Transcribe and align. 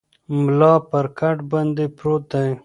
ملا 0.41 0.73
پر 0.89 1.05
کټ 1.19 1.37
باندې 1.51 1.85
پروت 1.97 2.23
دی. 2.31 2.47